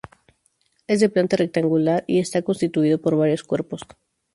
[0.87, 3.81] Es de planta rectangular y está constituido por varios cuerpos.